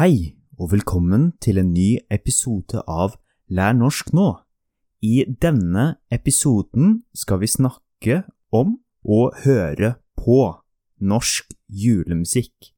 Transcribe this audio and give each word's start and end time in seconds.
Hei, 0.00 0.32
og 0.56 0.70
velkommen 0.72 1.26
til 1.44 1.58
en 1.60 1.74
ny 1.74 1.98
episode 2.08 2.80
av 2.88 3.18
Lær 3.52 3.74
norsk 3.76 4.14
nå. 4.16 4.30
I 5.04 5.26
denne 5.44 5.82
episoden 6.08 7.02
skal 7.12 7.42
vi 7.42 7.50
snakke 7.52 8.22
om 8.48 8.78
å 9.04 9.18
høre 9.42 9.90
på 10.16 10.38
norsk 11.04 11.52
julemusikk. 11.68 12.70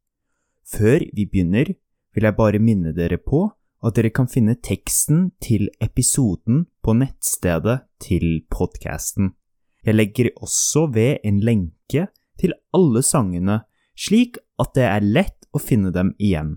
Før 0.67 1.05
vi 1.15 1.29
begynner, 1.31 1.71
vil 2.11 2.27
jeg 2.27 2.39
bare 2.41 2.59
minne 2.59 2.91
dere 2.97 3.21
på 3.23 3.45
at 3.87 4.01
dere 4.01 4.11
kan 4.11 4.27
finne 4.27 4.59
teksten 4.59 5.29
til 5.39 5.69
episoden 5.79 6.65
på 6.83 6.97
nettstedet 7.05 7.85
til 8.03 8.27
podkasten. 8.51 9.31
Jeg 9.87 9.95
legger 9.95 10.33
også 10.43 10.89
ved 10.99 11.23
en 11.23 11.39
lenke 11.39 12.09
til 12.43 12.59
alle 12.75 13.07
sangene, 13.07 13.61
slik 13.95 14.43
at 14.59 14.75
det 14.75 14.91
er 14.91 15.07
lett 15.07 15.47
å 15.55 15.63
finne 15.63 15.95
dem 15.95 16.17
igjen. 16.19 16.57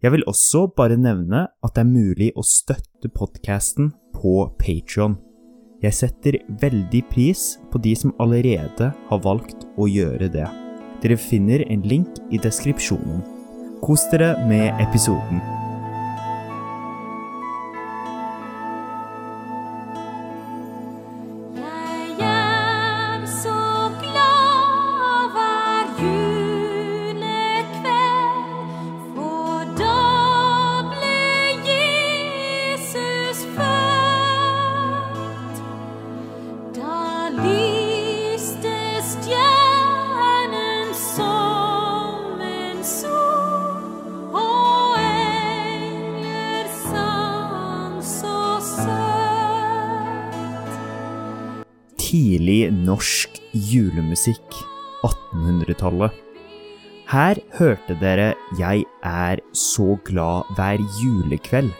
Jeg 0.00 0.14
vil 0.14 0.22
også 0.30 0.64
bare 0.72 0.96
nevne 0.96 1.42
at 1.60 1.74
det 1.76 1.82
er 1.82 1.90
mulig 1.90 2.30
å 2.32 2.44
støtte 2.46 3.10
podkasten 3.12 3.90
på 4.16 4.46
Patrion. 4.56 5.18
Jeg 5.84 5.96
setter 5.96 6.38
veldig 6.62 7.02
pris 7.12 7.58
på 7.72 7.80
de 7.84 7.92
som 7.96 8.14
allerede 8.20 8.90
har 9.10 9.22
valgt 9.26 9.66
å 9.76 9.88
gjøre 9.88 10.30
det. 10.32 10.48
Dere 11.04 11.20
finner 11.20 11.66
en 11.68 11.84
link 11.84 12.16
i 12.32 12.40
deskripsjonen. 12.40 13.20
Kos 13.84 14.06
dere 14.12 14.34
med 14.48 14.80
episoden. 14.80 15.44
Norsk 52.72 53.36
julemusikk 53.52 54.56
1800-tallet. 55.04 56.10
Her 57.10 57.34
hørte 57.58 57.96
dere 57.98 58.34
Jeg 58.58 58.84
er 59.02 59.40
så 59.56 59.96
glad 60.06 60.42
hver 60.54 60.78
julekveld, 61.00 61.72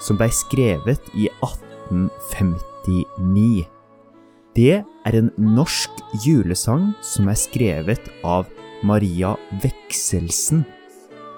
som 0.00 0.16
blei 0.20 0.30
skrevet 0.30 1.02
i 1.18 1.28
1859. 1.42 3.66
Det 4.54 4.76
er 4.78 5.18
en 5.18 5.32
norsk 5.38 5.90
julesang 6.24 6.92
som 7.02 7.28
er 7.30 7.38
skrevet 7.38 8.10
av 8.22 8.46
Maria 8.86 9.34
Vekselsen, 9.62 10.64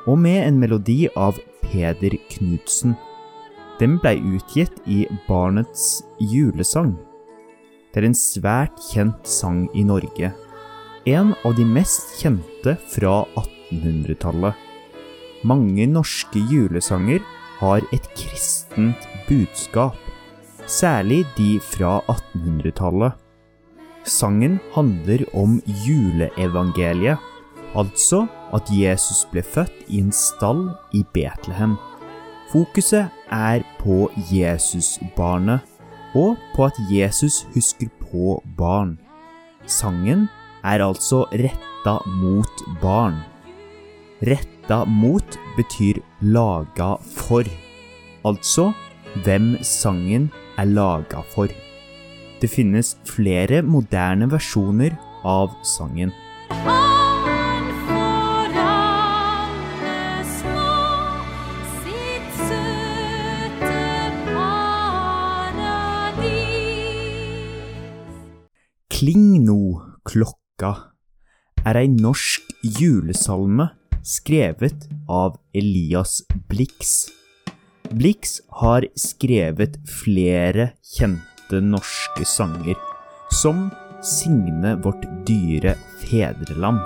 og 0.09 0.19
med 0.21 0.45
en 0.45 0.61
melodi 0.61 1.09
av 1.17 1.41
Peder 1.65 2.17
Knutsen. 2.33 2.97
Den 3.81 3.99
blei 4.01 4.19
utgitt 4.21 4.73
i 4.85 5.07
Barnets 5.29 6.05
julesang. 6.21 6.99
Det 7.91 7.99
er 7.99 8.07
en 8.07 8.15
svært 8.15 8.77
kjent 8.93 9.27
sang 9.27 9.65
i 9.75 9.83
Norge. 9.83 10.31
En 11.11 11.33
av 11.43 11.55
de 11.59 11.65
mest 11.67 12.21
kjente 12.21 12.77
fra 12.93 13.25
1800-tallet. 13.35 14.55
Mange 15.43 15.87
norske 15.91 16.39
julesanger 16.53 17.25
har 17.59 17.83
et 17.97 18.07
kristent 18.15 19.09
budskap, 19.27 19.97
særlig 20.71 21.25
de 21.39 21.57
fra 21.65 21.99
1800-tallet. 22.13 23.17
Sangen 24.07 24.61
handler 24.75 25.25
om 25.37 25.59
juleevangeliet, 25.87 27.19
altså 27.75 28.27
at 28.55 28.71
Jesus 28.71 29.25
ble 29.33 29.43
født 29.43 29.83
i 29.89 29.99
en 30.05 30.15
stall 30.15 30.69
i 30.95 31.03
Betlehem. 31.15 31.75
Fokuset 32.53 33.11
er 33.35 33.67
på 33.83 34.07
Jesusbarnet 34.31 35.67
og 36.15 36.37
på 36.55 36.67
at 36.67 36.79
Jesus 36.91 37.45
husker 37.55 37.91
på 38.11 38.39
barn. 38.59 38.97
Sangen 39.67 40.29
er 40.65 40.83
altså 40.85 41.25
retta 41.33 41.99
mot 42.21 42.65
barn. 42.83 43.21
Retta 44.21 44.85
mot 44.85 45.39
betyr 45.57 46.03
laga 46.21 46.97
for, 47.01 47.45
altså 48.25 48.71
hvem 49.25 49.55
sangen 49.65 50.29
er 50.59 50.69
laga 50.69 51.25
for. 51.33 51.49
Det 52.41 52.49
finnes 52.51 52.97
flere 53.09 53.63
moderne 53.63 54.29
versjoner 54.33 54.97
av 55.25 55.53
sangen. 55.65 56.13
Kling 69.01 69.47
no, 69.47 69.81
klokka 70.05 70.75
er 71.65 71.79
ei 71.81 71.87
norsk 71.89 72.51
julesalme 72.77 73.71
skrevet 74.05 74.83
av 75.09 75.39
Elias 75.57 76.19
Blix. 76.51 77.07
Blix 77.97 78.37
har 78.61 78.85
skrevet 79.01 79.81
flere 79.89 80.75
kjente 80.85 81.63
norske 81.65 82.29
sanger, 82.29 82.77
som 83.33 83.71
Signe 84.05 84.77
vårt 84.85 85.09
dyre 85.25 85.79
fedreland. 86.05 86.85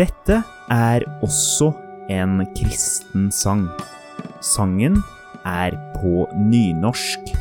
Dette 0.00 0.40
er 0.72 1.04
også 1.20 1.74
en 2.08 2.40
kristen 2.56 3.28
sang. 3.28 3.68
Sangen 4.40 5.02
er 5.44 5.76
på 6.00 6.24
nynorsk. 6.40 7.34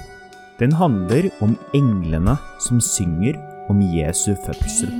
Den 0.59 0.75
handler 0.75 1.31
om 1.39 1.55
englene 1.71 2.35
som 2.59 2.83
synger 2.83 3.39
om 3.69 3.81
Jesu 3.81 4.35
fødsel. 4.45 4.91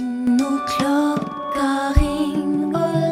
Ring 1.98 2.76
og 2.76 3.08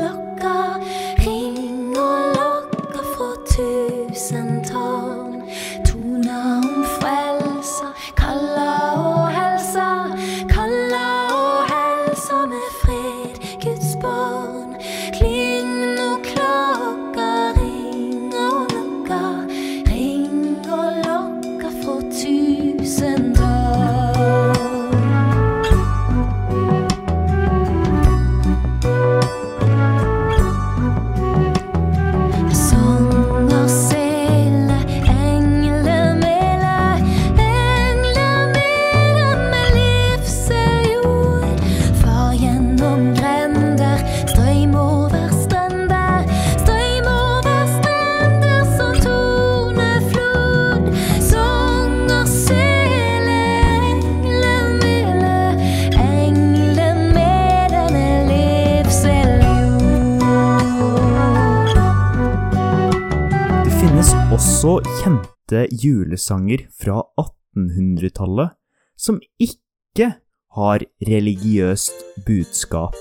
julesanger 65.72 66.68
fra 66.74 67.02
1800-tallet 67.20 68.56
som 68.98 69.20
ikke 69.42 70.14
har 70.56 70.86
religiøst 71.08 72.04
budskap. 72.28 72.96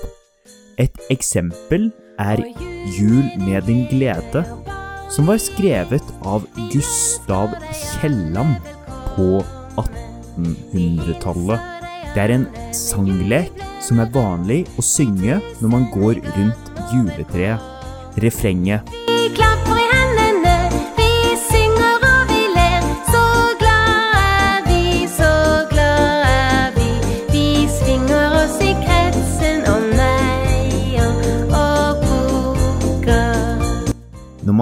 Et 0.79 0.95
eksempel 1.13 1.91
er 2.19 2.41
Jul 2.97 3.25
med 3.41 3.61
din 3.67 3.85
glede, 3.89 4.43
som 5.09 5.27
var 5.29 5.39
skrevet 5.39 6.03
av 6.27 6.43
Gustav 6.73 7.55
Kielland 7.71 8.57
på 9.15 9.43
1800-tallet. 9.79 11.71
Det 12.15 12.23
er 12.23 12.31
en 12.35 12.47
sanglek 12.75 13.51
som 13.83 13.99
er 14.03 14.11
vanlig 14.13 14.61
å 14.79 14.83
synge 14.85 15.39
når 15.61 15.71
man 15.71 15.87
går 15.95 16.21
rundt 16.35 16.63
juletreet. 16.93 17.59
Refrenget 18.23 18.87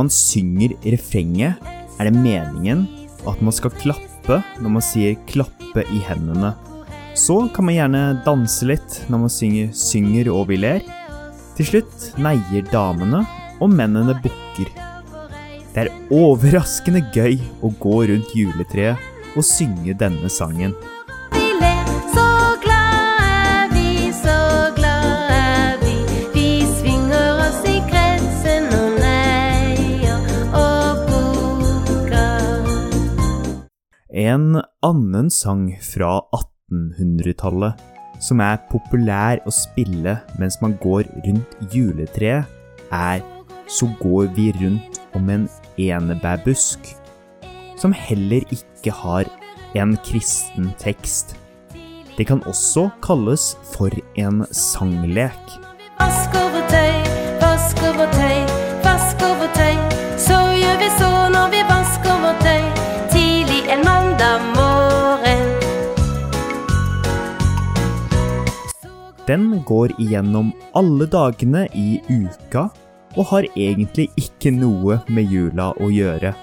man 0.04 0.12
synger 0.12 0.74
refrenget, 0.84 1.60
er 2.00 2.10
det 2.10 2.18
meningen 2.18 2.88
at 3.30 3.40
man 3.44 3.56
skal 3.56 3.72
klappe 3.80 4.42
når 4.60 4.76
man 4.78 4.84
sier 4.84 5.16
'klappe 5.30 5.84
i 5.92 6.02
hendene'. 6.04 6.56
Så 7.16 7.48
kan 7.54 7.66
man 7.66 7.78
gjerne 7.78 8.24
danse 8.26 8.66
litt 8.68 9.04
når 9.08 9.24
man 9.26 9.32
synger 9.32 9.72
'synger 9.72 10.32
og 10.34 10.48
vi 10.50 10.58
ler'. 10.58 10.84
Til 11.56 11.66
slutt 11.66 12.18
neier 12.18 12.66
damene, 12.72 13.24
og 13.62 13.70
mennene 13.70 14.16
bukker. 14.20 14.70
Det 15.74 15.86
er 15.86 15.94
overraskende 16.12 17.02
gøy 17.14 17.38
å 17.62 17.70
gå 17.80 17.98
rundt 18.10 18.34
juletreet 18.36 18.98
og 19.38 19.46
synge 19.46 19.94
denne 19.94 20.30
sangen. 20.30 20.74
En 34.24 34.62
annen 34.86 35.28
sang 35.34 35.66
fra 35.84 36.22
1800-tallet 36.38 37.80
som 38.24 38.40
er 38.46 38.62
populær 38.70 39.42
å 39.44 39.52
spille 39.52 40.14
mens 40.40 40.60
man 40.62 40.78
går 40.84 41.10
rundt 41.26 41.58
juletreet, 41.74 42.48
er 42.94 43.24
Så 43.68 43.88
går 44.00 44.28
vi 44.36 44.52
rundt 44.60 45.00
om 45.18 45.30
en 45.32 45.48
enebærbusk, 45.80 46.92
som 47.80 47.96
heller 47.96 48.44
ikke 48.52 48.92
har 48.92 49.26
en 49.80 49.96
kristen 50.06 50.70
tekst. 50.78 51.36
Det 52.18 52.28
kan 52.30 52.44
også 52.44 52.90
kalles 53.02 53.54
for 53.74 53.90
en 54.20 54.44
sanglek. 54.52 55.58
Vask 55.98 56.53
Den 69.28 69.64
går 69.66 69.94
igjennom 70.00 70.52
alle 70.76 71.06
dagene 71.08 71.68
i 71.74 72.02
uka 72.10 72.68
og 73.16 73.28
har 73.30 73.46
egentlig 73.56 74.10
ikke 74.20 74.52
noe 74.52 74.98
med 75.08 75.32
jula 75.32 75.70
å 75.80 75.88
gjøre. 75.94 76.34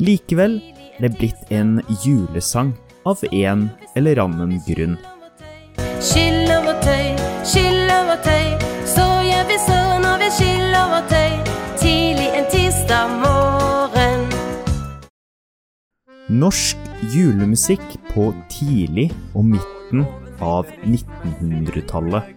Likevel 0.00 0.56
er 0.96 1.04
det 1.04 1.10
blitt 1.18 1.52
en 1.52 1.80
julesang 2.04 2.72
av 3.04 3.20
en 3.30 3.66
eller 3.94 4.22
annen 4.24 4.56
grunn. 4.64 4.96
Skyll 6.00 6.48
over 6.54 6.80
tøy, 6.84 7.12
skyll 7.44 7.92
over 7.92 8.16
tøy. 8.24 8.56
Så 8.88 9.04
gjør 9.28 9.44
vi 9.50 9.60
så 9.66 9.82
når 10.06 10.24
vi 10.24 10.30
skyller 10.38 10.90
vårt 10.94 11.12
tøy. 11.12 11.52
Tidlig 11.82 12.30
en 12.40 12.50
tirsdag 12.54 13.14
morgen. 13.20 14.26
Norsk 16.32 16.93
julemusikk 17.12 17.84
på 18.12 18.30
tidlig 18.52 19.10
og 19.34 19.44
midten 19.52 20.04
av 20.44 20.68
1900-tallet. 20.86 22.30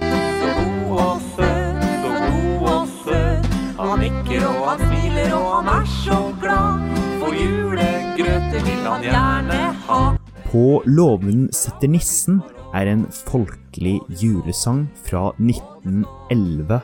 Så 0.00 0.52
god 0.58 0.94
og 0.94 1.24
søt, 1.34 1.84
så 2.04 2.12
god 2.14 2.64
og 2.70 2.94
søt. 3.02 3.50
Han 3.80 4.02
nikker 4.04 4.46
og 4.48 4.62
han 4.70 4.84
smiler 4.86 5.36
og 5.36 5.50
han 5.50 5.70
er 5.74 5.90
så 5.92 6.20
glad. 6.40 6.88
For 7.20 7.38
julegrøter 7.42 8.66
vil 8.70 8.88
han 8.88 9.06
gjerne 9.08 9.60
ha. 9.88 10.00
På 10.48 10.66
låven 10.86 11.48
sitter 11.52 11.90
nissen 11.90 12.40
er 12.74 12.90
en 12.90 13.04
folkelig 13.10 13.98
julesang 14.22 14.86
fra 15.06 15.28
1911. 15.36 16.80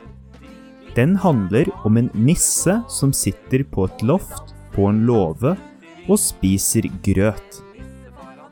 Den 0.95 1.15
handler 1.23 1.71
om 1.87 1.97
en 1.97 2.09
nisse 2.13 2.81
som 2.91 3.13
sitter 3.15 3.63
på 3.63 3.87
et 3.87 4.03
loft 4.03 4.51
på 4.75 4.89
en 4.91 5.05
låve 5.07 5.55
og 6.07 6.19
spiser 6.21 6.87
grøt. 7.05 7.61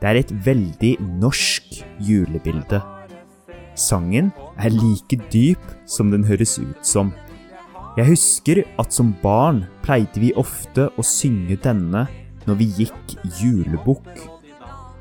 Det 0.00 0.08
er 0.08 0.20
et 0.20 0.32
veldig 0.46 0.94
norsk 1.20 1.80
julebilde. 2.00 2.80
Sangen 3.76 4.30
er 4.58 4.72
like 4.72 5.18
dyp 5.32 5.62
som 5.88 6.10
den 6.12 6.24
høres 6.24 6.58
ut 6.58 6.86
som. 6.86 7.12
Jeg 7.98 8.06
husker 8.12 8.62
at 8.78 8.94
som 8.94 9.14
barn 9.22 9.64
pleide 9.84 10.22
vi 10.22 10.30
ofte 10.38 10.88
å 10.96 11.04
synge 11.04 11.58
denne 11.64 12.06
når 12.46 12.58
vi 12.60 12.68
gikk 12.78 13.16
julebukk. 13.40 14.08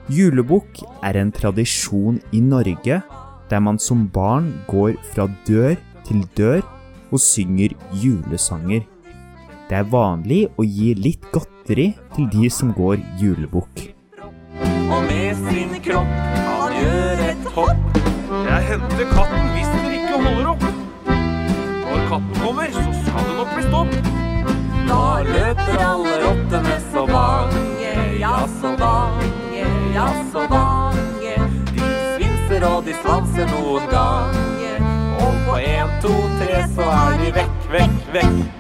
Julebukk 0.10 0.82
er 1.06 1.20
en 1.22 1.32
tradisjon 1.32 2.18
i 2.34 2.42
Norge 2.42 3.02
der 3.50 3.62
man 3.62 3.80
som 3.82 4.08
barn 4.14 4.52
går 4.70 4.96
fra 5.14 5.28
dør 5.48 5.78
til 6.08 6.26
dør 6.38 6.64
og 7.10 7.22
synger 7.22 7.76
julesanger. 8.02 8.84
Det 9.70 9.78
er 9.78 9.86
vanlig 9.86 10.48
å 10.58 10.64
gi 10.66 10.96
litt 10.98 11.28
godteri 11.30 11.92
til 12.16 12.26
de 12.34 12.48
som 12.50 12.72
går 12.74 12.96
julebukk. 13.22 13.84
Og 14.66 15.04
med 15.06 15.44
sin 15.44 15.76
kropp 15.86 16.16
han 16.40 16.74
gjør 16.74 17.22
et 17.28 17.46
hopp. 17.54 18.00
Jeg 18.48 18.66
henter 18.72 19.14
katten 19.14 19.52
hvis 19.54 19.70
den 19.76 19.94
ikke 20.00 20.24
holder 20.26 20.50
opp. 20.56 20.66
Når 21.06 22.02
katten 22.10 22.42
kommer, 22.42 22.74
så 22.80 22.88
skal 23.04 23.30
det 23.30 23.38
nok 23.38 23.54
bli 23.54 23.70
stopp. 23.70 23.96
Da 24.90 25.06
løper 25.30 25.86
alle 25.86 26.18
rottene 26.26 26.78
så 26.90 27.08
bange, 27.14 27.96
ja 28.26 28.36
så 28.58 28.76
bange, 28.82 29.66
ja 29.94 30.12
så 30.34 30.50
bange. 30.50 31.36
De 31.76 31.92
svinser 32.16 32.72
og 32.74 32.88
de 32.90 32.98
svanser 33.04 33.54
noen 33.54 33.86
ganger. 33.94 34.88
Og 35.20 35.44
på 35.46 35.62
en, 35.62 36.00
to, 36.02 36.16
tre 36.42 36.64
så 36.74 36.96
er 37.04 37.22
de 37.22 37.36
vekk, 37.38 37.68
vekk, 37.76 38.02
vekk. 38.18 38.59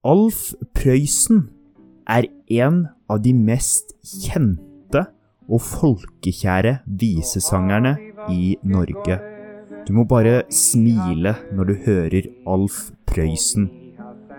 Alf 0.00 0.54
Prøysen 0.72 1.42
er 2.08 2.24
en 2.48 2.86
av 3.12 3.18
de 3.20 3.34
mest 3.36 3.90
kjente 4.00 5.02
og 5.44 5.60
folkekjære 5.60 6.78
visesangerne 7.02 7.92
i 8.32 8.54
Norge. 8.64 9.18
Du 9.84 9.92
må 9.98 10.06
bare 10.08 10.46
smile 10.48 11.34
når 11.52 11.68
du 11.68 11.74
hører 11.84 12.30
Alf 12.48 12.78
Prøysen. 13.12 13.68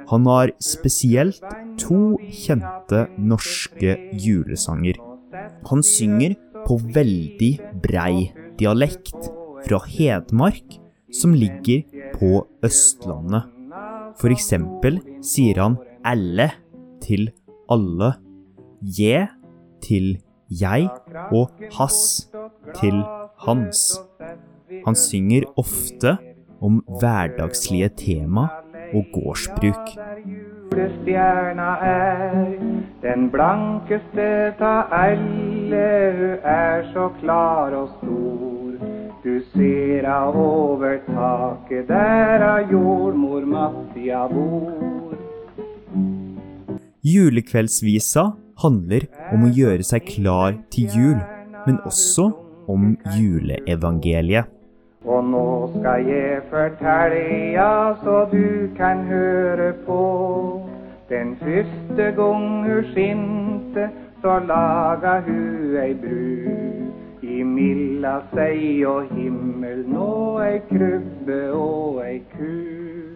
Han 0.09 0.25
har 0.25 0.55
spesielt 0.57 1.45
to 1.77 2.17
kjente 2.25 3.05
norske 3.21 3.99
julesanger. 4.17 4.97
Han 5.69 5.85
synger 5.85 6.39
på 6.65 6.81
veldig 6.97 7.53
brei 7.85 8.31
dialekt 8.57 9.29
fra 9.69 9.85
Hedmark, 9.85 10.79
som 11.13 11.37
ligger 11.37 11.85
på 12.17 12.47
Østlandet. 12.65 13.60
For 14.21 14.29
eksempel 14.29 14.99
sier 15.25 15.57
han 15.57 15.79
elle 16.05 16.51
til 17.01 17.31
alle, 17.73 18.11
je 18.97 19.23
til 19.81 20.11
jeg 20.61 20.89
og 21.33 21.49
hass 21.77 22.29
til 22.77 23.01
hans. 23.45 23.81
Han 24.85 24.95
synger 24.95 25.47
ofte 25.57 26.17
om 26.61 26.83
hverdagslige 27.01 27.89
tema 28.03 28.45
og 28.93 29.09
gårdsbruk. 29.15 29.95
Julestjerna 30.27 31.71
er 31.89 32.53
den 33.01 33.29
blankeste 33.33 34.29
ta 34.61 34.75
alle, 35.01 35.89
hun 36.19 36.37
er 36.53 36.85
så 36.93 37.09
klar 37.23 37.73
og 37.73 37.89
stor. 37.97 38.50
Du 39.23 39.43
ser 39.53 40.05
av 40.09 40.33
over 40.33 40.95
taket, 41.05 41.87
der 41.87 42.41
av 42.41 42.71
jordmor 42.71 43.43
Mattia 43.45 44.23
bor. 44.31 45.13
Julekveldsvisa 47.05 48.23
handler 48.63 49.05
om 49.29 49.45
å 49.45 49.51
gjøre 49.53 49.85
seg 49.85 50.07
klar 50.07 50.57
til 50.73 50.89
jul, 50.97 51.19
men 51.67 51.77
også 51.85 52.31
om 52.65 52.95
juleevangeliet. 53.13 54.49
Og 55.05 55.29
nå 55.29 55.45
skal 55.75 56.09
jeg 56.09 56.41
fortelle, 56.49 57.21
ja, 57.53 57.93
så 58.01 58.23
du 58.33 58.73
kan 58.77 59.05
høre 59.05 59.75
på. 59.85 60.01
Den 61.13 61.35
første 61.43 62.09
gang 62.17 62.49
hun 62.65 62.89
skinte, 62.89 63.85
så 64.25 64.39
laga 64.49 65.19
hun 65.29 65.77
ei 65.85 65.93
bru. 65.93 66.81
I 67.21 67.43
milla 67.45 68.15
seg 68.31 68.81
og 68.89 69.11
himmel, 69.13 69.83
nå 69.93 70.41
ei 70.41 70.57
krybbe 70.71 71.41
og 71.53 72.01
ei 72.01 72.17
ku. 72.33 73.10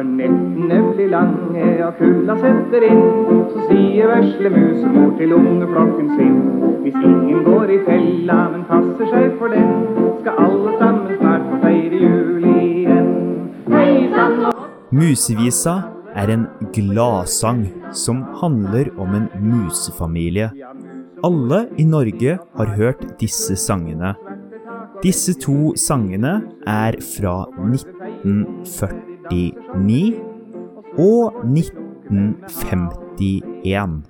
Når 0.00 0.12
nettene 0.16 0.76
blir 0.94 1.10
lange 1.12 1.64
og 1.84 1.98
kulda 1.98 2.32
setter 2.40 2.84
inn, 2.86 3.00
så 3.52 3.64
sier 3.68 4.08
vesle 4.08 4.48
musemor 4.54 5.10
til 5.18 5.34
ungeflokken 5.36 6.06
sin. 6.16 6.38
Hvis 6.86 6.96
ingen 6.96 7.42
går 7.44 7.72
i 7.74 7.76
fella, 7.84 8.36
men 8.54 8.62
passer 8.70 9.10
seg 9.10 9.34
for 9.36 9.52
den, 9.52 9.68
skal 10.22 10.40
alle 10.46 10.72
sammen 10.80 11.18
snart 11.18 11.44
få 11.50 11.58
feire 11.66 12.00
jul 12.00 12.46
igjen. 12.48 13.10
Musevisa 15.02 15.76
er 16.16 16.32
en 16.32 16.48
gladsang 16.78 17.66
som 17.92 18.24
handler 18.40 18.88
om 18.96 19.12
en 19.20 19.28
musefamilie 19.52 20.48
Alle 21.28 21.60
i 21.76 21.84
Norge 21.84 22.38
har 22.56 22.74
hørt 22.80 23.04
disse 23.20 23.52
sangene. 23.68 24.16
Disse 25.04 25.36
to 25.36 25.76
sangene 25.76 26.38
er 26.64 26.96
fra 27.12 27.36
1949 29.30 30.30
og 30.98 31.30
1951. 31.46 34.02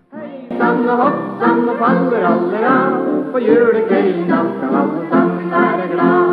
Sann 0.61 0.89
hopp, 0.89 1.17
sann 1.41 1.67
faller 1.81 2.23
alle 2.31 2.61
av. 2.69 2.93
På 3.31 3.39
julekvelden 3.39 4.31
skal 4.31 4.75
alle 4.81 5.03
sammen 5.11 5.51
være 5.53 5.85
glad. 5.93 6.31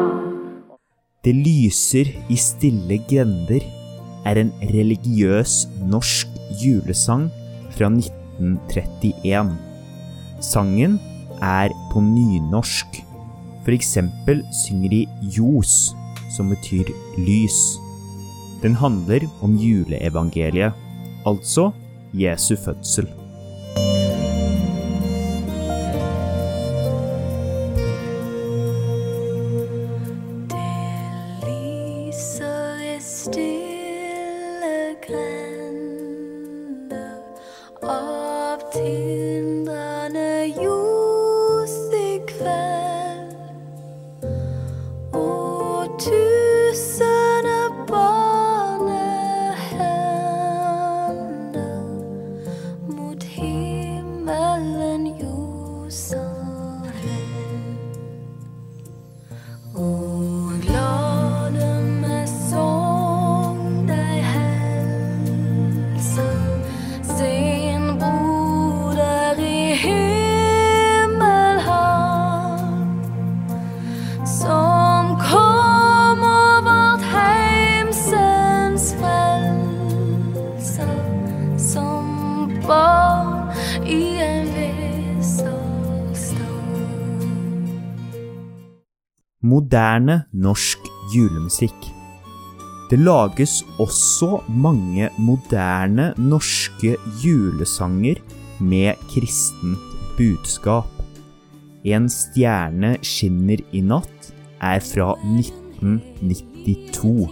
Det 1.24 1.36
lyser 1.36 2.06
i 2.32 2.36
stille 2.40 2.98
grender 3.10 3.64
er 4.28 4.36
en 4.40 4.52
religiøs 4.74 5.54
norsk 5.92 6.28
julesang 6.62 7.26
fra 7.76 7.88
1931. 7.92 9.52
Sangen 10.42 11.00
er 11.42 11.70
på 11.92 12.00
nynorsk. 12.02 12.88
For 13.66 13.72
eksempel 13.76 14.44
synger 14.64 14.90
de 14.90 15.08
ljos, 15.36 15.96
som 16.32 16.50
betyr 16.50 16.86
lys. 17.20 17.87
Den 18.62 18.76
handler 18.76 19.28
om 19.42 19.56
juleevangeliet, 19.56 20.74
altså 21.26 21.72
Jesu 22.14 22.56
fødsel. 22.66 23.08
Moderne 89.68 90.22
norsk 90.32 90.80
julemusikk. 91.12 91.76
Det 92.88 93.00
lages 93.02 93.66
også 93.84 94.40
mange 94.48 95.10
moderne 95.20 96.14
norske 96.18 96.96
julesanger 97.20 98.16
med 98.64 98.96
kristent 99.12 99.80
budskap. 100.16 100.88
En 101.84 102.08
stjerne 102.08 102.96
skinner 103.04 103.60
i 103.76 103.82
natt 103.84 104.32
er 104.64 104.80
fra 104.80 105.18
1992. 105.36 107.28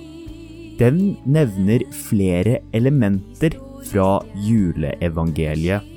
Den 0.76 1.16
nevner 1.24 1.86
flere 1.96 2.60
elementer 2.76 3.56
fra 3.88 4.20
juleevangeliet. 4.44 5.88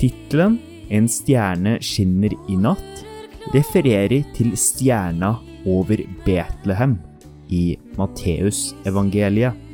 Tittelen 0.00 0.56
En 0.88 1.08
stjerne 1.10 1.80
skinner 1.82 2.32
i 2.48 2.56
natt 2.56 3.04
refererer 3.52 4.22
til 4.36 4.52
stjerna 4.54 5.34
over 5.66 6.00
Betlehem 6.24 6.98
i 7.50 7.78
Matteusevangeliet. 7.96 9.65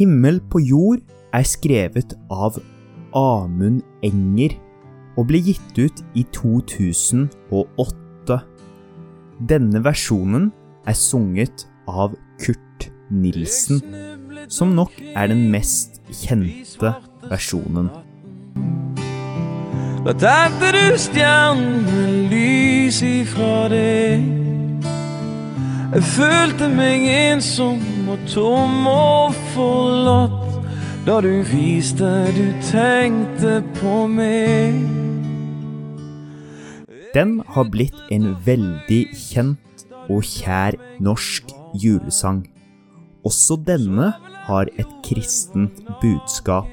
Himmel 0.00 0.38
på 0.48 0.62
jord 0.64 1.00
er 1.36 1.44
skrevet 1.44 2.14
av 2.32 2.54
Amund 3.16 3.82
Enger 4.06 4.54
og 5.20 5.26
ble 5.28 5.42
gitt 5.44 5.76
ut 5.76 6.00
i 6.16 6.22
2008. 6.32 8.38
Denne 9.50 9.82
versjonen 9.84 10.48
er 10.88 10.96
sunget 10.96 11.66
av 11.84 12.16
Kurt 12.40 12.88
Nilsen, 13.12 13.82
som 14.48 14.72
nok 14.78 14.96
er 15.12 15.28
den 15.34 15.50
mest 15.52 16.00
kjente 16.08 16.94
versjonen. 17.28 17.92
Da 20.00 20.14
tente 20.16 20.70
du 20.72 20.96
stjernen 20.96 22.30
lys 22.32 23.02
ifra 23.04 23.66
deg. 23.68 24.22
Jeg 25.90 26.06
følte 26.14 26.70
meg 26.72 27.04
ensom 27.04 28.08
og 28.08 28.22
tom 28.30 28.88
og 28.88 29.36
forlatt 29.52 30.56
da 31.04 31.18
du 31.20 31.42
viste 31.50 32.08
du 32.32 32.46
tenkte 32.70 33.58
på 33.76 34.06
meg. 34.08 34.80
Den 37.12 37.42
har 37.52 37.68
blitt 37.68 38.00
en 38.08 38.32
veldig 38.46 39.02
kjent 39.12 39.88
og 40.08 40.24
kjær 40.24 40.80
norsk 41.04 41.52
julesang. 41.76 42.46
Også 43.20 43.60
denne 43.68 44.14
har 44.48 44.72
et 44.80 45.00
kristent 45.04 45.84
budskap, 46.00 46.70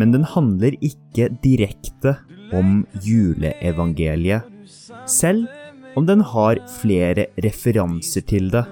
men 0.00 0.16
den 0.16 0.24
handler 0.32 0.78
ikke 0.80 1.28
direkte 1.44 2.22
om 2.52 2.82
juleevangeliet, 3.04 4.44
selv 5.06 5.46
om 5.96 6.06
den 6.06 6.24
har 6.26 6.60
flere 6.80 7.28
referanser 7.44 8.24
til 8.26 8.50
det. 8.52 8.64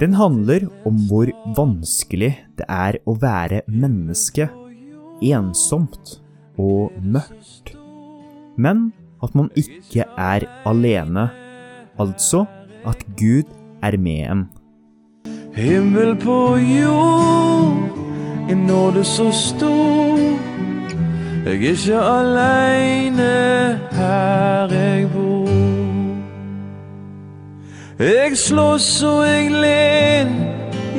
Den 0.00 0.16
handler 0.16 0.66
om 0.88 0.96
hvor 1.08 1.30
vanskelig 1.56 2.32
det 2.58 2.66
er 2.68 2.98
å 3.08 3.16
være 3.20 3.62
menneske, 3.68 4.48
ensomt 5.20 6.16
og 6.60 6.96
mørkt. 7.04 7.74
Men 8.56 8.90
at 9.24 9.36
man 9.36 9.50
ikke 9.56 10.06
er 10.16 10.48
alene, 10.68 11.28
altså 12.00 12.46
at 12.88 13.04
Gud 13.20 13.48
er 13.84 13.96
med 14.00 14.24
en. 14.32 14.48
Himmel 15.54 16.14
på 16.16 16.56
jord, 16.56 17.98
en 18.48 18.66
nåde 18.66 19.04
så 19.04 19.28
stor. 19.32 19.99
Jeg 21.44 21.52
er 21.52 21.70
ikke 21.70 22.00
aleine 22.00 23.80
her 23.92 24.68
jeg 24.72 25.10
bor. 25.12 25.48
Jeg 27.98 28.36
slåss 28.38 29.02
og 29.02 29.28
jeg 29.28 29.50
len, 29.50 30.34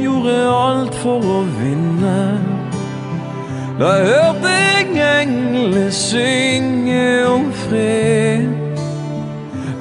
gjorde 0.02 0.34
alt 0.50 0.98
for 1.04 1.22
å 1.22 1.44
vinne. 1.60 2.24
Da 3.78 3.92
hørte 4.02 4.56
jeg 4.56 4.90
englene 4.98 5.86
synge 5.94 7.06
om 7.30 7.48
fred. 7.68 8.50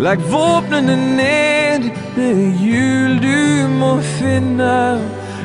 Legg 0.01 0.21
våpnene 0.29 0.97
ned, 1.17 1.91
Det 2.17 2.31
er 2.37 2.55
jul 2.61 3.17
du 3.23 3.69
må 3.81 3.97
finne 4.19 5.01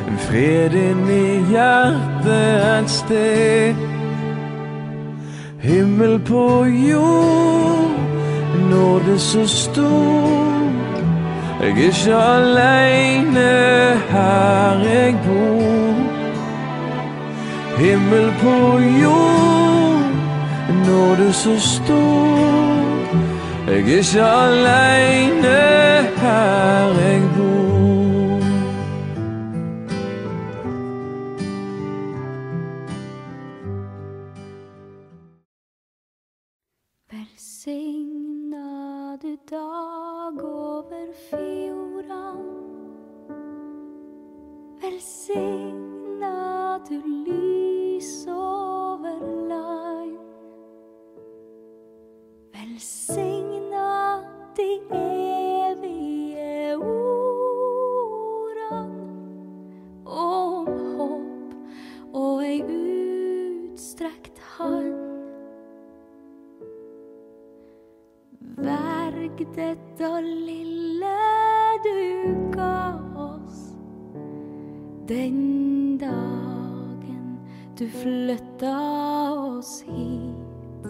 en 0.08 0.18
fred 0.28 0.74
inni 0.76 1.40
hjertet 1.48 2.80
et 2.80 2.90
sted. 2.90 3.95
Himmel 5.66 6.18
på 6.18 6.64
jord, 6.64 7.90
nåde 8.70 9.18
så 9.18 9.48
stor. 9.48 10.62
Jeg 11.60 11.70
er 11.70 11.76
ikke 11.76 12.14
aleine 12.14 13.50
her 14.10 14.78
jeg 14.84 15.18
bor. 15.26 15.94
Himmel 17.78 18.32
på 18.40 18.78
jord, 19.02 20.04
nåde 20.86 21.32
så 21.32 21.60
stor. 21.60 22.76
Jeg 23.66 23.74
er 23.74 23.76
ikke 23.76 24.22
aleine 24.22 25.56
her 26.16 27.00
jeg 27.00 27.22
bor. 27.36 27.75
Velsigna 44.86 46.78
du 46.88 46.96
lys 47.26 48.26
over 48.28 49.18
land. 49.48 50.18
Velsigna 52.54 54.22
de 54.56 54.70
evige 54.98 56.76
ordan 56.76 57.96
om 60.06 60.66
håp 60.94 61.50
og 62.14 62.44
ei 62.46 62.62
utstrekt 62.78 64.38
hand. 64.38 64.94
Verg 68.70 69.36
dette 69.58 70.06
lille 70.22 70.45
du 77.76 77.88
flytta 77.90 78.76
oss 79.58 79.82
hit. 79.84 80.86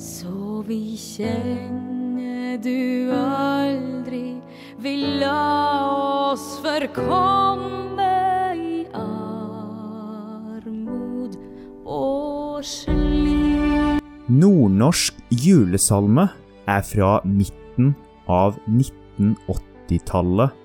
Så 0.00 0.64
vi 0.64 0.96
kjenner 0.96 2.56
du 2.64 3.12
aldri 3.12 4.40
vil 4.80 5.20
la 5.20 6.30
oss 6.32 6.46
forkomme 6.64 8.08
i 8.56 8.86
armod 8.96 10.80
og 11.84 12.64
slit. 12.64 14.00
Nordnorsk 14.30 15.20
julesalme 15.44 16.30
er 16.70 16.82
fra 16.86 17.20
midten 17.28 17.92
av 18.30 18.56
1980-tallet. 18.70 20.56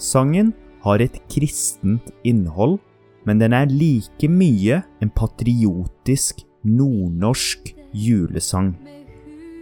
Sangen 0.00 0.54
har 0.84 1.04
et 1.04 1.20
kristent 1.28 2.08
innhold, 2.24 2.78
men 3.24 3.40
den 3.40 3.54
er 3.56 3.70
like 3.70 4.28
mye 4.28 4.82
en 5.02 5.10
patriotisk 5.10 6.44
nordnorsk 6.64 7.72
julesang. 7.92 8.74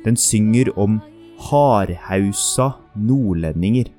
Den 0.05 0.16
synger 0.18 0.72
om 0.79 1.01
hardhausa 1.51 2.72
nordlendinger, 2.96 3.90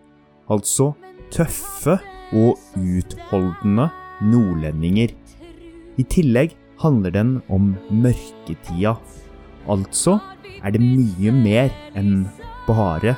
altså 0.52 0.94
tøffe 1.32 1.98
og 2.34 2.60
utholdende 2.76 3.90
nordlendinger. 4.22 5.14
I 5.98 6.04
tillegg 6.04 6.56
handler 6.82 7.14
den 7.16 7.36
om 7.50 7.76
mørketida. 7.90 8.98
Altså 9.70 10.20
er 10.64 10.76
det 10.76 10.82
mye 10.84 11.32
mer 11.32 11.72
enn 11.96 12.26
bare 12.68 13.16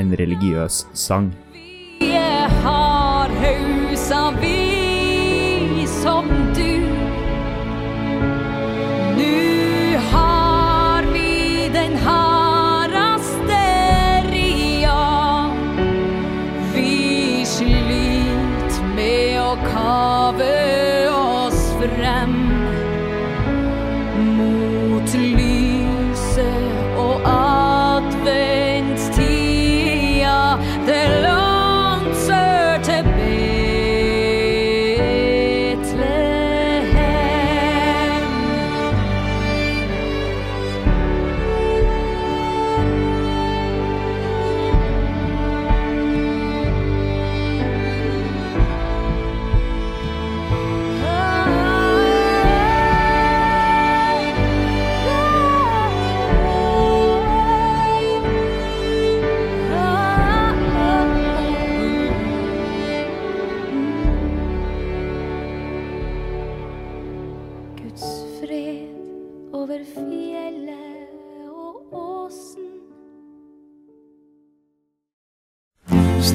en 0.00 0.16
religiøs 0.16 0.86
sang. 0.96 1.32
Vi 2.00 2.12
er 2.16 2.48
hardhausa, 2.64 4.30
vi 4.40 4.61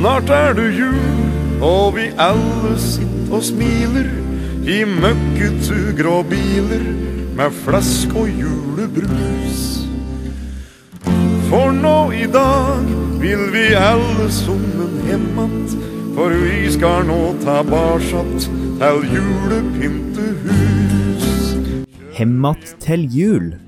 Snart 0.07 0.29
er 0.29 0.53
det 0.55 0.69
jul, 0.71 0.95
og 1.59 1.97
vi 1.97 2.05
alle 2.15 2.77
sitter 2.79 3.33
og 3.35 3.41
smiler 3.43 4.07
i 4.63 4.87
møkkete 4.87 5.91
grå 5.97 6.21
biler 6.29 6.85
med 7.35 7.51
flask 7.65 8.15
og 8.15 8.29
julebrus. 8.31 9.83
For 11.49 11.75
nå 11.75 12.11
i 12.15 12.23
dag 12.31 12.87
vil 13.19 13.51
vi 13.51 13.75
alle 13.75 14.31
sammen 14.31 14.95
hjem 15.09 15.39
att, 15.43 15.75
for 16.15 16.31
vi 16.39 16.71
skal 16.71 17.03
nå 17.11 17.35
tilbake 17.43 18.23
til 18.79 18.97
julepyntehus. 19.11 21.27
Hemmat 22.15 22.63
til 22.79 23.11
jul 23.11 23.59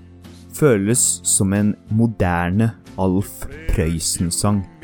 føles 0.56 1.20
som 1.24 1.54
en 1.54 1.76
moderne 1.92 2.72
Alf 2.96 3.44
Prøysen-sang. 3.76 4.79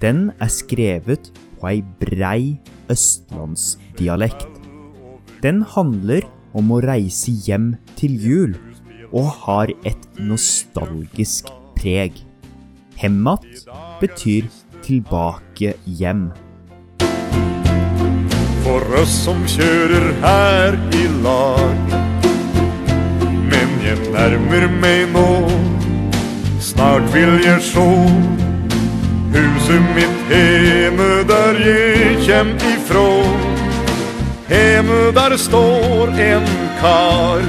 Den 0.00 0.30
er 0.40 0.50
skrevet 0.52 1.30
på 1.56 1.70
ei 1.70 1.80
brei 2.00 2.58
østlandsdialekt. 2.92 4.50
Den 5.40 5.62
handler 5.72 6.26
om 6.56 6.72
å 6.72 6.80
reise 6.84 7.32
hjem 7.46 7.74
til 7.96 8.16
jul, 8.20 8.56
og 9.16 9.30
har 9.46 9.72
et 9.88 10.02
nostalgisk 10.20 11.48
preg. 11.78 12.18
Hemmat 13.00 13.44
betyr 14.02 14.48
tilbake 14.84 15.76
hjem. 15.84 16.28
For 18.66 18.96
oss 19.00 19.14
som 19.24 19.44
kjører 19.48 20.10
her 20.24 20.76
i 20.96 21.04
lag. 21.24 21.94
Men 23.46 23.78
jeg 23.86 24.10
nærmer 24.12 24.68
meg 24.82 25.06
nå, 25.14 25.28
snart 26.60 27.06
vil 27.14 27.38
jeg 27.46 27.62
sjå 27.70 27.86
huset 29.32 29.86
mitt 29.94 30.18
heme 30.30 31.24
der 31.28 31.58
jeg 31.60 32.16
kjem 32.26 32.54
ifrå. 32.74 33.08
Heme 34.48 35.12
der 35.14 35.36
står 35.36 36.12
en 36.28 36.48
kar. 36.80 37.42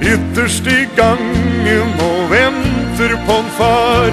Ytterst 0.00 0.66
i 0.66 0.86
gangen 0.96 1.94
og 2.00 2.30
venter 2.30 3.16
på 3.26 3.38
en 3.42 3.50
far. 3.58 4.12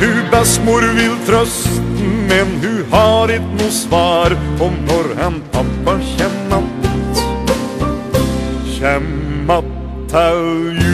Hu 0.00 0.10
bestemor 0.30 0.84
vil 0.94 1.16
trøste, 1.26 1.80
men 2.28 2.52
hun 2.62 2.84
har 2.92 3.32
ikke 3.34 3.56
noe 3.58 3.72
svar 3.74 4.36
om 4.62 4.76
når 4.86 5.14
han 5.22 5.40
pappa 5.52 5.98
kjem 6.16 6.38
att. 6.58 6.64
Kjem. 8.78 9.50
Att 9.50 9.64
til 10.08 10.78
jul. 10.80 10.87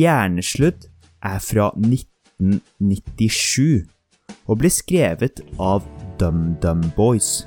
Stjernesludd 0.00 0.86
er 1.28 1.40
fra 1.44 1.66
1997 1.76 3.84
og 4.48 4.54
ble 4.62 4.70
skrevet 4.72 5.42
av 5.60 5.84
DumDum 6.16 6.80
Boys. 6.96 7.44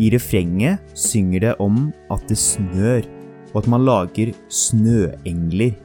I 0.00 0.08
refrenget 0.14 0.80
synger 0.96 1.44
det 1.44 1.52
om 1.60 1.92
at 2.14 2.24
det 2.30 2.38
snør, 2.40 3.04
og 3.52 3.58
at 3.60 3.68
man 3.68 3.84
lager 3.84 4.32
snøengler. 4.48 5.76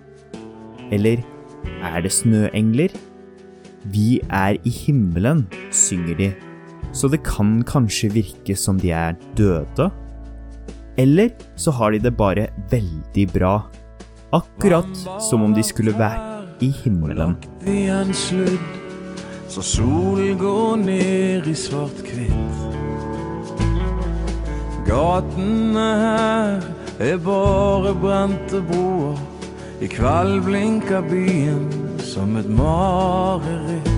Eller 0.96 1.20
er 1.84 2.00
det 2.06 2.14
snøengler? 2.16 2.96
Vi 3.92 4.24
er 4.32 4.56
i 4.64 4.72
himmelen, 4.72 5.52
synger 5.68 6.16
de, 6.16 6.32
så 6.96 7.12
det 7.12 7.28
kan 7.28 7.60
kanskje 7.68 8.08
virke 8.16 8.56
som 8.56 8.80
de 8.80 8.96
er 8.96 9.20
døde? 9.36 9.92
Eller 10.96 11.36
så 11.60 11.76
har 11.76 11.92
de 11.92 12.00
det 12.08 12.16
bare 12.16 12.48
veldig 12.72 13.28
bra, 13.36 13.68
akkurat 14.34 15.22
som 15.22 15.44
om 15.46 15.54
de 15.54 15.64
skulle 15.64 15.94
vært 15.98 16.64
i 16.64 16.72
himmelen. 16.84 17.38
Så 19.54 19.62
solen 19.62 20.38
går 20.38 20.76
ned 20.82 21.48
i 21.48 21.56
svart-hvitt. 21.56 22.64
Gatene 24.88 25.88
her 26.02 26.66
er 27.00 27.18
bare 27.18 27.94
brente 28.02 28.62
broer. 28.72 29.18
I 29.82 29.88
kveld 29.92 30.44
blinker 30.46 31.02
byen 31.10 31.68
som 32.02 32.38
et 32.38 32.50
mareritt. 32.50 33.93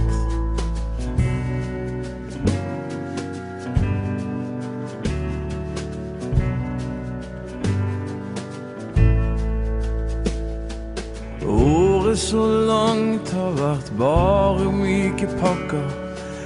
Så 12.15 12.45
langt 12.47 13.32
har 13.36 13.51
vært 13.60 13.89
bare 13.99 14.69
myke 14.71 15.28
pakker. 15.36 15.88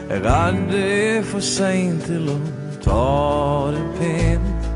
Jeg 0.09 0.23
redd 0.25 0.63
det 0.71 0.85
er 0.89 1.27
for 1.29 1.45
seint 1.45 2.07
til 2.09 2.25
å 2.33 2.37
ta 2.81 3.69
det 3.75 3.83
pent. 3.99 4.69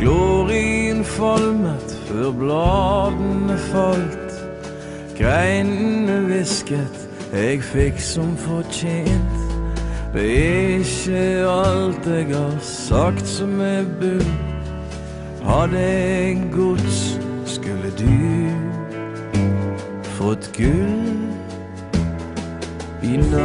Glorien 0.00 1.04
falmet 1.04 1.92
før 2.08 2.32
bladene 2.40 3.58
falt. 3.68 4.38
Greinene 5.18 6.16
hvisket, 6.30 7.04
jeg 7.34 7.60
fikk 7.68 8.00
som 8.00 8.32
fortjent. 8.46 9.36
Det 10.16 10.24
er 10.24 10.78
ikke 10.80 11.26
alt 11.52 12.08
jeg 12.08 12.30
har 12.32 12.56
sagt 12.64 13.28
som 13.28 13.60
er 13.60 13.84
bunn. 14.00 14.34
Hadde 15.44 15.84
jeg 15.84 16.40
gods, 16.56 17.04
skulle 17.44 17.92
du 18.00 18.33
fått 20.24 20.46
gull 20.56 21.28
i 23.02 23.16
natt. 23.16 23.44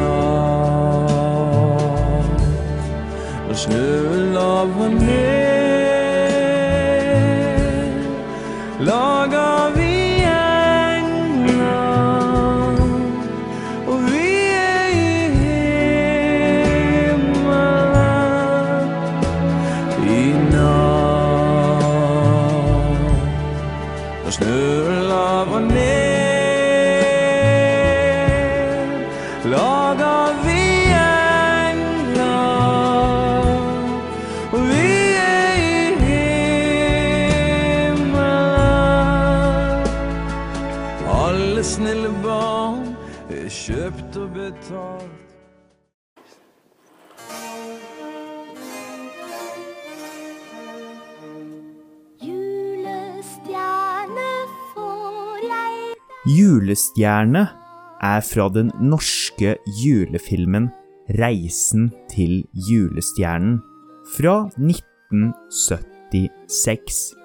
Og 3.50 3.56
snøen 3.64 4.24
laver 4.34 4.90
ned, 5.02 5.59
Julestjerne 56.30 57.48
er 58.06 58.20
fra 58.22 58.46
den 58.54 58.70
norske 58.86 59.56
julefilmen 59.82 60.70
Reisen 61.18 61.88
til 62.12 62.44
julestjernen 62.70 63.64
fra 64.14 64.46
1976. 64.54 67.19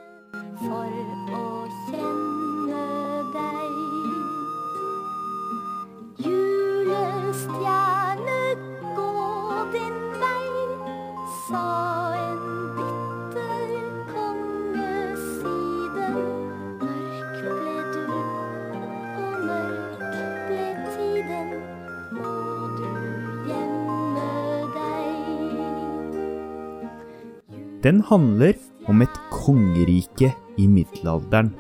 Den 27.85 28.01
handler 28.09 28.57
om 28.89 29.03
et 29.05 29.17
kongerike 29.29 30.31
i 30.57 30.67
middelalderen. 30.67 31.51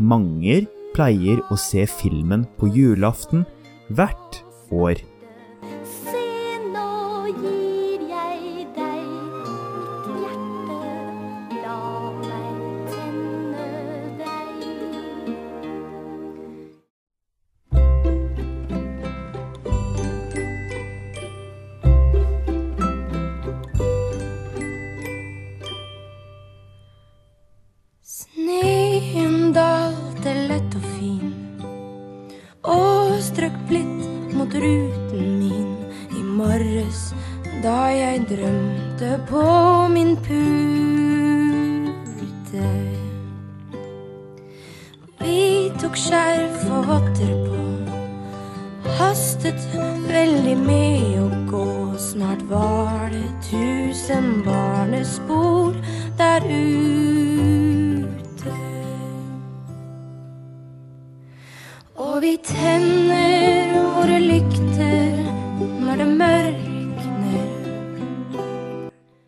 Mange 0.00 0.62
pleier 0.94 1.42
å 1.52 1.58
se 1.60 1.84
filmen 1.84 2.46
på 2.56 2.70
julaften 2.72 3.44
hvert 3.92 4.40
år. 4.72 4.96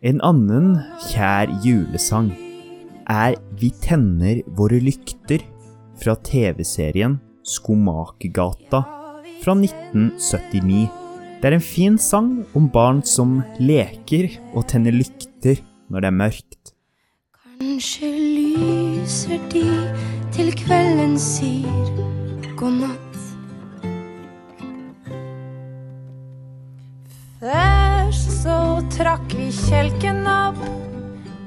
En 0.03 0.17
annen 0.19 0.73
kjær 1.05 1.47
julesang 1.63 2.33
er 3.07 3.37
Vi 3.55 3.69
tenner 3.85 4.41
våre 4.57 4.81
lykter 4.83 5.45
fra 6.01 6.17
TV-serien 6.27 7.15
Skomakergata 7.47 8.81
fra 9.43 9.55
1979. 9.55 10.89
Det 11.39 11.47
er 11.47 11.55
en 11.55 11.63
fin 11.63 11.95
sang 11.95 12.33
om 12.51 12.67
barn 12.73 12.99
som 13.07 13.37
leker 13.63 14.27
og 14.51 14.67
tenner 14.73 14.95
lykter 14.95 15.63
når 15.87 16.03
det 16.03 16.11
er 16.11 16.19
mørkt. 16.19 16.73
Kanskje 17.61 18.11
lyser 18.11 19.39
de 19.55 19.63
til 20.35 20.51
kvelden 20.65 21.15
sier 21.15 21.95
god 22.59 22.83
natt. 22.83 23.02
Trakk 28.93 29.33
vi 29.37 29.51
kjelken 29.51 30.27
opp 30.27 30.59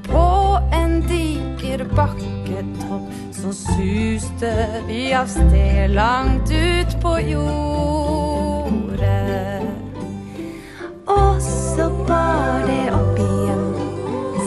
på 0.06 0.58
en 0.74 1.00
diger 1.06 1.84
bakketopp. 1.94 3.12
Så 3.32 3.52
suste 3.52 4.52
vi 4.88 5.14
av 5.14 5.26
sted 5.30 5.90
langt 5.94 6.50
ut 6.50 7.02
på 7.02 7.18
jordet. 7.30 7.62
Og 11.06 11.42
så 11.42 11.90
bar 12.08 12.66
det 12.66 12.90
opp 12.98 13.18
igjen. 13.28 13.74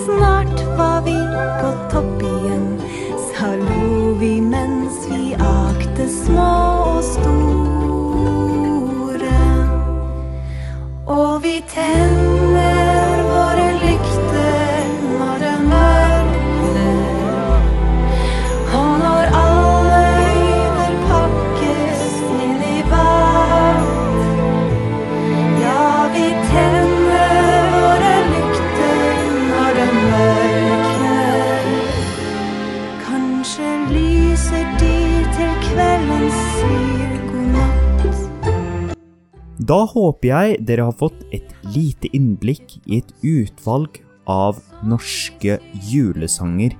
Snart 0.03 0.59
var 0.77 1.01
vi 1.07 1.17
på 1.62 1.69
topp 1.95 2.21
igjen. 2.33 2.67
Så 3.29 3.55
lo 3.63 4.13
vi 4.19 4.41
mens 4.41 5.07
vi 5.07 5.35
akte 5.39 6.09
små 6.23 6.53
og 6.97 7.03
store. 7.13 7.38
Håper 40.10 40.32
jeg 40.32 40.60
dere 40.65 40.89
har 40.89 40.98
fått 40.98 41.22
et 41.36 41.50
lite 41.76 42.10
innblikk 42.17 42.80
i 42.89 43.00
et 43.00 43.12
utvalg 43.22 44.02
av 44.30 44.60
norske 44.86 45.60
julesanger. 45.89 46.76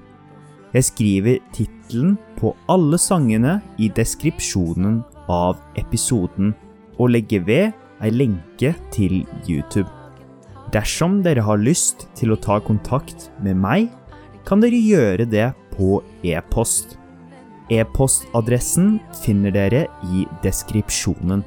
Jeg 0.74 0.86
skriver 0.86 1.40
tittelen 1.54 2.18
på 2.38 2.54
alle 2.70 3.00
sangene 3.02 3.60
i 3.82 3.90
deskripsjonen 3.94 5.02
av 5.30 5.62
episoden, 5.80 6.54
og 7.00 7.14
legger 7.16 7.46
ved 7.48 8.04
ei 8.04 8.12
lenke 8.14 8.74
til 8.94 9.24
YouTube. 9.48 9.90
Dersom 10.74 11.24
dere 11.26 11.42
har 11.42 11.62
lyst 11.62 12.06
til 12.18 12.34
å 12.34 12.40
ta 12.40 12.60
kontakt 12.62 13.30
med 13.42 13.58
meg, 13.58 13.90
kan 14.46 14.62
dere 14.62 14.78
gjøre 14.78 15.26
det 15.30 15.48
på 15.74 16.02
e-post. 16.28 16.98
E-postadressen 17.74 18.98
finner 19.24 19.54
dere 19.54 19.88
i 20.14 20.26
deskripsjonen. 20.44 21.42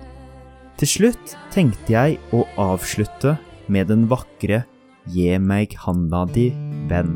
Til 0.83 0.91
slutt 0.91 1.37
tenkte 1.55 1.93
jeg 1.95 2.17
å 2.35 2.43
avslutte 2.59 3.39
med 3.71 3.87
den 3.87 4.11
vakre 4.11 4.67
Gi 5.15 5.39
meg 5.39 5.79
handa 5.79 6.27
di, 6.27 6.51
venn, 6.91 7.15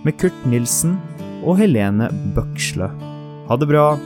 med 0.00 0.16
Kurt 0.16 0.46
Nilsen 0.48 0.96
og 1.44 1.60
Helene 1.60 2.08
Bøksle. 2.32 2.88
Ha 3.50 3.54
det 3.60 3.68
bra! 3.68 4.00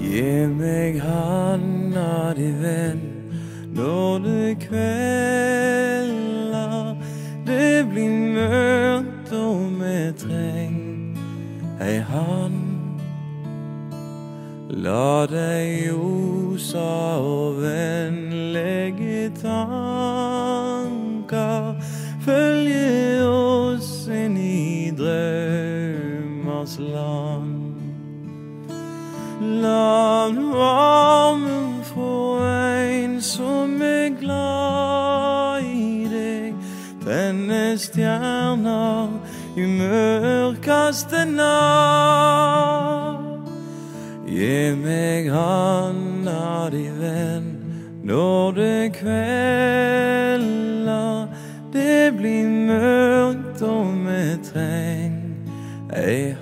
Gi 0.00 0.48
meg 0.56 0.96
handa 1.04 2.32
di, 2.40 2.56
venn, 2.64 3.04
når 3.76 4.18
det 4.24 4.56
kvelder. 4.64 6.16
Det 7.44 7.84
blir 7.92 8.16
mørkt 8.32 9.09
og 9.32 9.70
vi 9.80 10.12
trenger 10.18 11.16
ei 11.80 11.98
hand. 12.00 13.00
La 14.70 15.26
deg 15.26 15.90
ljosa 15.90 17.18
og 17.18 17.62
vennlige 17.62 19.30
tanker 19.42 20.20
følge 22.24 23.26
oss 23.26 24.08
inn 24.08 24.36
i 24.38 24.90
drømmers 24.98 26.78
land. 26.78 27.56
La 29.62 30.28
varmen 30.30 31.59
stjerner 37.78 39.08
i 39.56 39.66
mørkeste 39.66 41.24
natt. 41.30 42.20
Gi 44.30 44.74
meg 44.78 45.30
handa 45.34 46.70
di, 46.72 46.86
venn, 46.98 47.48
når 48.02 48.52
det 48.58 48.92
kvelder. 48.98 50.60
Det 51.72 52.14
blir 52.18 52.46
mørkt 52.66 53.62
og 53.62 53.86
vi 54.06 54.38
treng 54.50 55.18
ei 55.94 56.39